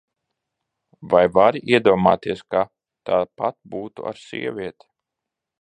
[1.11, 2.63] Vai vari iedomāties, ka
[3.11, 4.93] tāpat būtu ar sievieti?